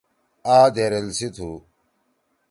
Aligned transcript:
آ 0.55 0.57
دیریل 0.75 1.07
سی 1.17 1.27
تھو۔ 1.35 1.49